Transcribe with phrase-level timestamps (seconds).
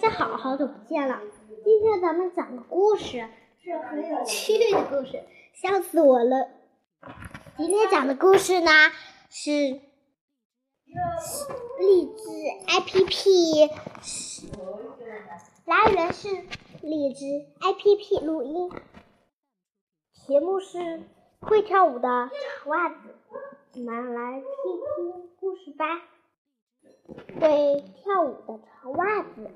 [0.00, 1.20] 大家好，好久不见了。
[1.64, 3.28] 今天咱们讲个故事，
[3.60, 5.24] 是很有趣的故事，
[5.54, 6.50] 笑死我了。
[7.56, 8.70] 今天讲的故事呢
[9.28, 9.50] 是
[11.80, 12.22] 荔枝
[12.68, 13.72] APP，
[15.64, 16.28] 来源是
[16.80, 17.24] 荔枝
[17.60, 18.70] APP 录音，
[20.12, 21.02] 题目是
[21.40, 22.30] 会跳舞的长
[22.68, 23.16] 袜子。
[23.74, 24.44] 我们来听
[25.12, 25.84] 听故事吧。
[27.40, 29.50] 会跳舞的长袜子。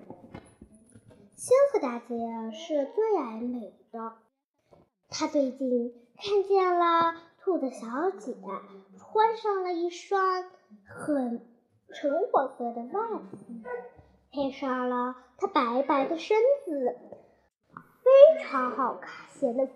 [1.34, 2.14] 仙鹤大姐
[2.52, 4.12] 是最爱美的，
[5.08, 8.36] 她最近看见了兔子小姐
[8.96, 10.44] 穿上了一双
[10.86, 11.44] 很
[11.92, 13.36] 橙黄色的袜子，
[14.30, 16.96] 配上了她白白的身子，
[17.74, 19.66] 非常好看，显得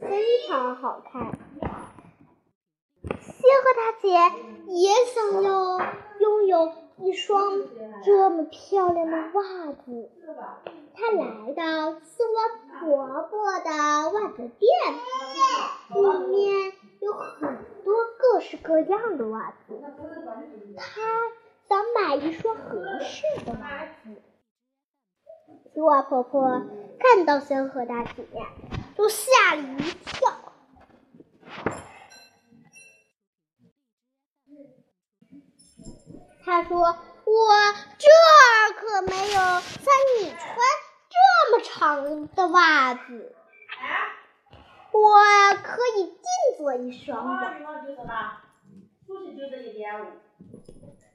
[0.00, 1.38] 非常好看。
[3.02, 4.08] 仙鹤大姐
[4.72, 5.78] 也想要
[6.18, 6.72] 拥有。
[7.02, 7.42] 一双
[8.04, 10.10] 这么漂亮的袜子，
[10.94, 13.70] 他来到青蛙婆婆的
[14.10, 14.70] 袜子店，
[15.94, 19.80] 里面有很多各式各样的袜子，
[20.76, 21.00] 他
[21.68, 24.22] 想买一双合适的袜子。
[25.72, 26.62] 青蛙婆婆
[26.98, 28.24] 看到仙鹤大姐，
[28.96, 30.49] 就吓了一跳。
[36.50, 40.42] 他说：“我这儿可没有像你穿
[41.08, 43.36] 这么长的袜子，
[44.90, 45.00] 我
[45.62, 46.18] 可以定
[46.58, 47.46] 做一双的。”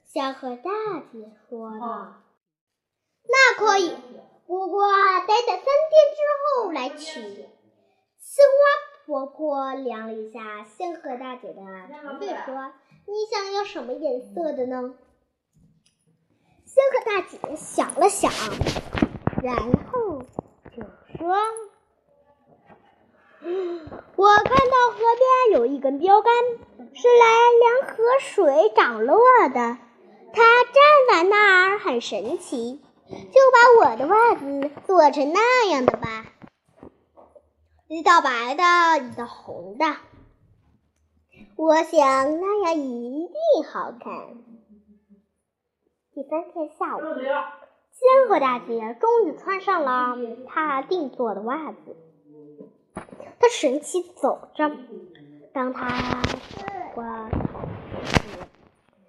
[0.06, 0.70] 小河大
[1.12, 1.80] 姐说的
[3.28, 3.94] ：“那可以，
[4.46, 5.66] 不过得等三天
[6.14, 6.18] 之
[6.64, 7.20] 后来取。”
[8.18, 8.62] 青蛙
[9.04, 11.60] 婆婆量了一下仙鹤大姐的
[12.02, 12.72] 长腿，说
[13.06, 14.94] ：“你想要什么颜色的呢？”
[16.76, 18.30] 仙鹤大姐想了想，
[19.42, 19.56] 然
[19.90, 20.20] 后
[20.76, 20.82] 就
[21.16, 21.34] 说
[24.14, 26.34] ：“我看到河边有一根标杆，
[26.92, 27.24] 是来
[27.62, 29.16] 量河水涨落
[29.48, 29.78] 的。
[30.34, 30.76] 它站
[31.08, 36.26] 在那儿很神奇，就把我的袜子做成那样的吧，
[37.88, 38.62] 一道白的，
[39.02, 39.86] 一道红的。
[41.56, 44.36] 我想那样一定好看。”
[46.16, 50.16] 第三天下午，仙鹤大姐终于穿上了
[50.46, 51.94] 她定做的袜子。
[53.38, 54.70] 她神气走着，
[55.52, 56.22] 当她
[56.94, 57.02] 走
[58.02, 58.38] 时，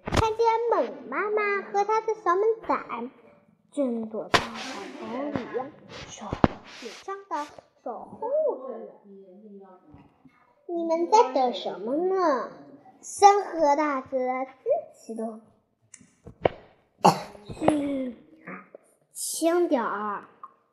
[0.04, 2.78] 看见猛妈妈和她的小猛仔
[3.72, 4.50] 正躲在草
[5.00, 5.38] 丛里，
[6.10, 6.26] 手
[6.82, 7.50] 紧张的
[7.86, 8.74] 守护着。
[10.68, 12.52] 你们在等什么呢？
[13.00, 15.40] 仙鹤大姐惊奇的。
[19.14, 20.26] 轻点儿。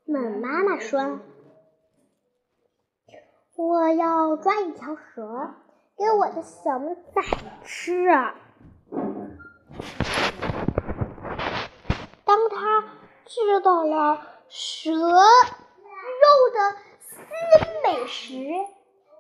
[0.07, 1.21] 猛妈妈说
[3.57, 5.55] ：“我要抓一条蛇
[5.97, 6.95] 给我的小崽
[7.65, 8.07] 吃。”
[12.25, 12.85] 当他
[13.25, 15.09] 知道了蛇肉
[16.53, 17.19] 的鲜
[17.83, 18.35] 美时，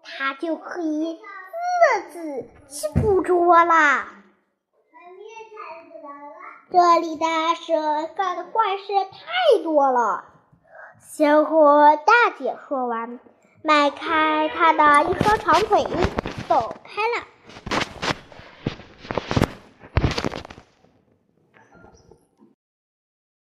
[0.02, 1.20] 他就可以
[2.10, 4.23] 自己去捕捉了。
[6.74, 7.24] 这里的
[7.54, 10.24] 蛇干的坏事太多了。
[10.98, 13.20] 仙鹤大姐说完，
[13.62, 15.84] 迈开她的一双长腿，
[16.48, 17.24] 走开了。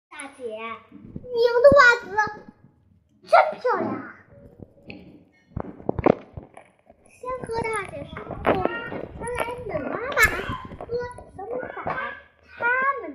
[0.09, 2.15] 大姐，你的袜子
[3.23, 3.89] 真漂亮。
[7.09, 8.23] 仙鹤大姐说
[9.67, 10.07] 冷妈妈
[10.79, 10.87] 和
[11.35, 11.67] 小母仔。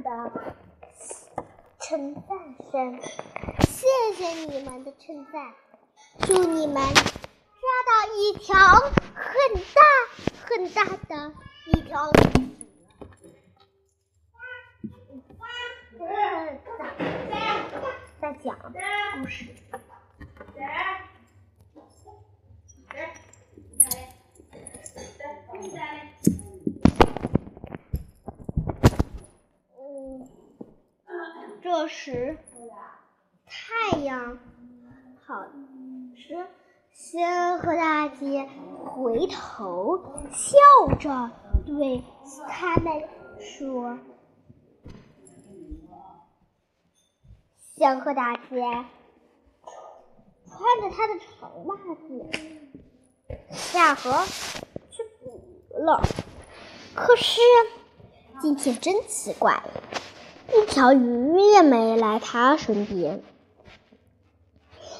[0.03, 0.11] 的
[1.79, 2.23] 称赞
[2.75, 3.87] 谢
[4.17, 5.55] 谢你们的称赞，
[6.23, 7.05] 祝你们抓
[7.87, 8.57] 到一条
[9.15, 9.81] 很大
[10.45, 11.33] 很大的
[11.67, 12.17] 一条鱼。
[18.21, 18.59] 在讲
[19.23, 19.55] 故事。
[31.63, 32.37] 这时，
[33.47, 34.39] 太阳
[35.25, 35.47] 好
[36.27, 36.47] 时，
[36.91, 38.49] 仙鹤大姐
[38.87, 39.99] 回头
[40.33, 40.57] 笑
[40.99, 41.31] 着
[41.67, 42.03] 对
[42.49, 43.07] 他们
[43.39, 43.99] 说
[47.77, 48.43] ：“仙鹤大姐
[50.49, 52.31] 穿着她的长袜子
[53.51, 54.25] 下河
[54.91, 55.43] 去捕
[55.77, 56.01] 了。
[56.95, 57.43] 可是
[58.41, 59.63] 今天真奇怪。”
[60.55, 63.23] 一条鱼也没来他身边。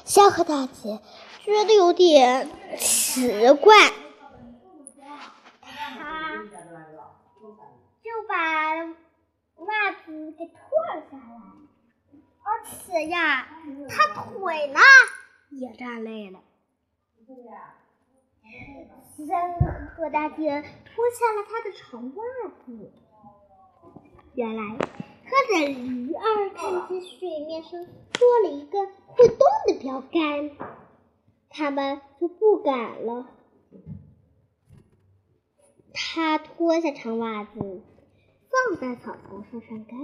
[0.05, 1.01] 小河大姐
[1.43, 2.47] 觉得有点
[2.77, 3.75] 奇怪，
[5.61, 6.43] 她
[8.03, 8.75] 就把
[9.55, 10.55] 袜子给脱
[10.93, 11.23] 了下来，
[12.43, 13.47] 而且呀，
[13.89, 14.79] 她腿呢
[15.49, 16.39] 也站累了。
[19.17, 19.35] 小
[19.97, 22.21] 河大姐脱下了她的长袜
[22.63, 22.93] 子，
[24.35, 24.77] 原来。
[25.27, 28.77] 可的鱼儿看见水面上多了一个
[29.15, 30.51] 会动的标杆，
[31.49, 33.27] 他们就不敢了。
[35.93, 37.81] 他脱下长袜子，
[38.49, 39.97] 放在草丛上晒干。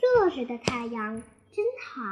[0.00, 2.02] 这时的太阳真好。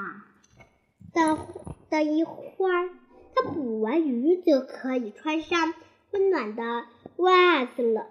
[1.13, 1.47] 等
[1.91, 2.89] 等一会儿，
[3.35, 5.75] 他捕完鱼就可以穿上
[6.11, 6.87] 温暖的
[7.17, 8.07] 袜子了。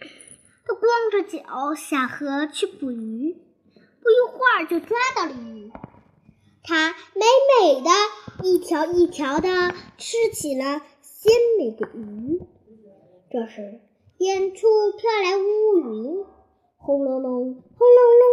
[0.00, 3.36] 他光着脚下河去捕鱼，
[4.02, 5.70] 不一会儿就抓到了鱼。
[6.68, 7.24] 他美
[7.62, 7.88] 美的
[8.44, 12.42] 一条一条的吃起了鲜美的鱼。
[13.30, 13.80] 这时，
[14.18, 14.66] 远处
[14.98, 16.26] 飘来乌云，
[16.76, 18.28] 轰隆隆，轰隆隆，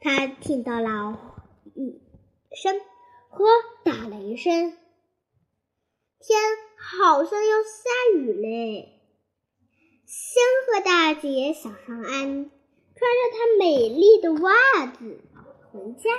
[0.00, 1.36] 他听到了
[1.74, 2.00] 雨
[2.56, 2.80] 声
[3.28, 3.44] 和
[3.84, 4.72] 打雷声。
[6.20, 6.40] 天
[6.78, 9.02] 好像要下雨嘞。
[10.06, 12.50] 仙鹤大姐想上岸，
[12.94, 15.20] 穿着她美丽的袜子
[15.70, 16.10] 回家。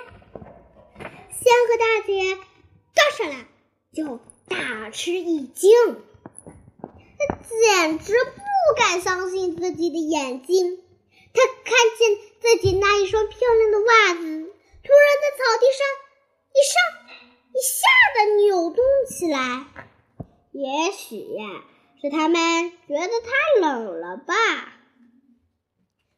[1.42, 2.38] 仙鹤大姐
[2.94, 3.48] 刚上来
[3.94, 5.72] 就大吃一惊，
[6.82, 8.42] 她简直不
[8.78, 10.84] 敢相信自己的眼睛。
[11.34, 15.88] 她看见自己那一双漂亮的袜子，突然在草地上
[16.54, 16.74] 一上
[17.54, 19.66] 一下的扭动起来。
[20.52, 21.26] 也许。
[22.02, 24.34] 是他们觉得太冷了吧？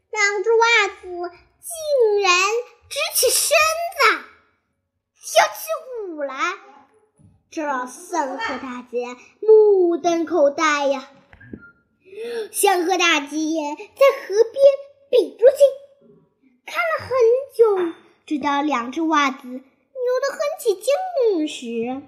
[0.09, 1.01] 两只袜子
[1.61, 2.33] 竟然
[2.89, 3.55] 直起身
[3.95, 4.01] 子，
[5.13, 5.59] 跳起
[6.11, 6.33] 舞来，
[7.57, 9.07] 这让香河大姐
[9.41, 11.09] 目瞪口呆呀！
[12.51, 13.27] 三河大姐
[13.95, 14.63] 在河边
[15.09, 15.55] 屏住气，
[16.67, 17.09] 看了很
[17.57, 17.95] 久，
[18.27, 19.63] 直到两只袜子扭得
[20.33, 22.03] 很起劲时，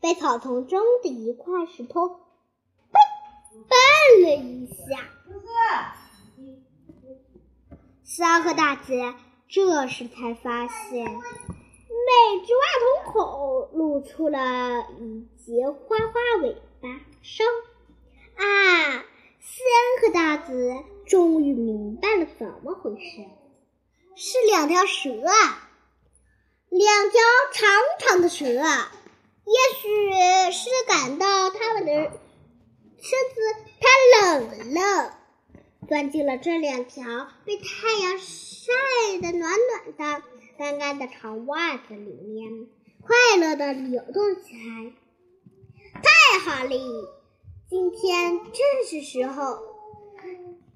[0.00, 2.08] 被草丛中的一块石头。
[3.68, 5.08] 绊了一下，
[8.02, 9.14] 三和大姐
[9.46, 11.06] 这时才发现，
[12.06, 12.62] 每只袜
[13.04, 16.88] 筒口露出了一截花花尾巴
[17.22, 17.46] 伤。
[18.36, 19.04] 啊！
[19.44, 19.56] 三
[20.00, 20.76] 和大子
[21.06, 23.26] 终于明白了怎么回事，
[24.14, 25.68] 是两条蛇啊，
[26.70, 27.20] 两条
[27.52, 28.92] 长长的蛇啊，
[29.44, 31.92] 也许是感到它们的。
[31.92, 33.40] 身子
[33.80, 35.18] 太冷了，
[35.88, 37.64] 钻进了这两条被太
[38.00, 38.72] 阳晒
[39.20, 40.22] 得暖暖的、
[40.62, 42.68] 干干的长袜子里面，
[43.00, 44.92] 快乐的扭动起来。
[45.94, 46.70] 太好了，
[47.68, 48.54] 今天正
[48.86, 49.58] 是时候。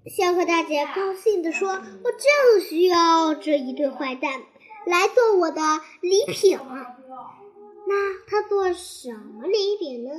[0.09, 1.69] 小河大姐高兴地说
[2.03, 4.43] ：“我正需要这一对坏蛋
[4.87, 5.61] 来做我的
[6.01, 6.59] 礼品。
[7.87, 10.11] 那他做什么礼品呢？”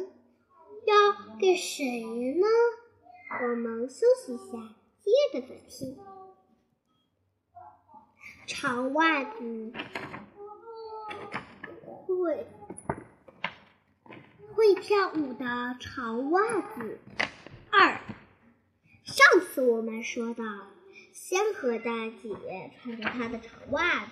[0.88, 0.96] 要
[1.42, 2.06] 给谁
[2.40, 2.48] 呢？
[3.42, 5.98] 我们休息一下，接着再听。
[8.48, 9.74] 长袜子
[12.06, 12.48] 会
[14.54, 16.98] 会跳舞的长袜子
[17.70, 18.00] 二。
[19.04, 20.44] 上次我们说到，
[21.12, 24.12] 仙河大姐穿着她的长袜子，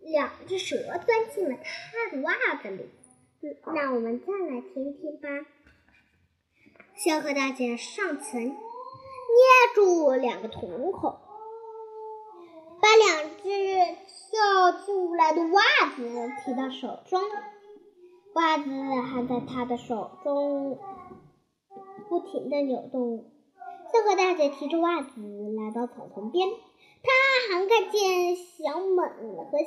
[0.00, 2.88] 两只蛇钻进了她的袜子里。
[3.74, 5.28] 那我们再来听听吧。
[6.94, 8.54] 小河大姐上前捏
[9.74, 11.20] 住两个瞳孔，
[12.80, 13.48] 把两只
[14.06, 15.62] 跳出来的袜
[15.96, 17.20] 子提到手中，
[18.34, 18.64] 袜子
[19.02, 20.78] 还在他的手中
[22.08, 23.30] 不停的扭动。
[23.92, 26.48] 三河大姐提着袜子来到草丛边，
[27.02, 29.08] 她还看见小猛
[29.46, 29.58] 和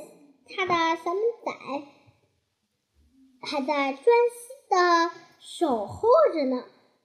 [0.47, 1.51] 他的小猛仔。
[3.43, 4.05] 还在专心
[4.69, 6.63] 的守候着呢。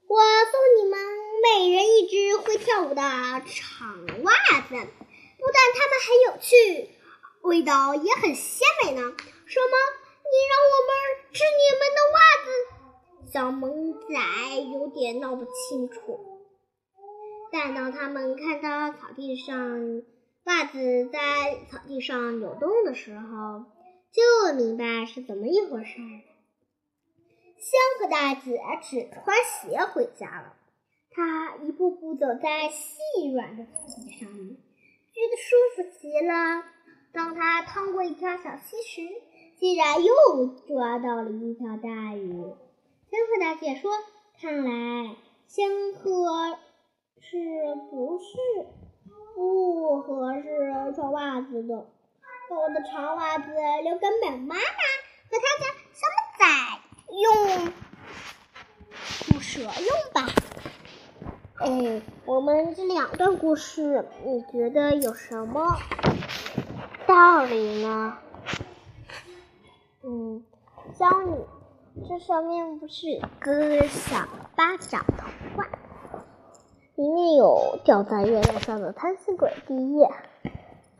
[0.08, 1.00] 我送你们
[1.42, 4.32] 每人一只会跳舞的长袜
[4.68, 4.86] 子，
[5.66, 6.90] 但它们很有趣，
[7.42, 9.00] 味道也很鲜美呢。
[9.00, 9.74] 什么？
[10.22, 10.94] 你让我们
[11.32, 12.46] 吃你们的袜子？
[13.32, 16.20] 小萌仔有点闹不清楚。
[17.50, 20.02] 但当他们看到草地上
[20.44, 23.64] 袜子在草地上扭动的时候，
[24.12, 26.22] 就明白是怎么一回事儿。
[27.58, 30.54] 香河大姐只穿鞋回家了。
[31.10, 34.28] 她一步步走在细软的土地上，
[35.16, 36.62] 觉得舒服极了。
[37.10, 39.00] 当他趟过一条小溪时，
[39.58, 40.14] 竟然又
[40.68, 42.30] 抓到了一条大鱼。
[43.08, 43.90] 仙鹤大姐说
[44.38, 46.58] ：“看来仙鹤
[47.18, 47.38] 是
[47.90, 48.26] 不是
[49.34, 51.86] 不合适穿袜子的？
[52.50, 53.50] 把我的长袜子
[53.84, 56.44] 留给美妈妈和她家小马仔
[57.22, 57.72] 用，
[59.28, 60.28] 不舍用吧。”
[61.58, 65.78] 哎，我们这两段故事，你觉得有什么
[67.06, 68.18] 道理呢？
[70.02, 70.44] 嗯，
[70.98, 71.46] 教你，
[72.06, 75.66] 这上面不是有个小巴掌童话，
[76.94, 79.50] 里面有掉在月亮上的贪心鬼。
[79.66, 80.10] 第一页，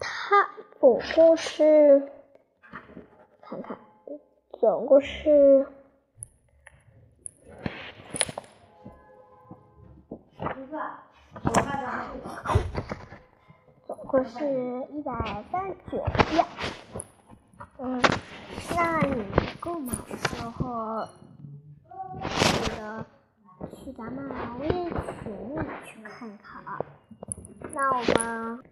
[0.01, 0.49] 它
[0.81, 2.11] 总共是，
[3.43, 3.77] 看看，
[4.59, 5.67] 总共是。
[13.87, 14.45] 总共是
[14.93, 15.99] 一百三十九
[16.33, 16.45] 页。
[17.79, 18.03] 嗯，
[18.75, 19.25] 那你
[19.61, 21.07] 购买的时候
[22.25, 23.05] 记得
[23.75, 24.29] 去咱们
[24.61, 24.91] 微信
[25.23, 26.81] 群里去看看啊。
[27.73, 28.63] 那我们。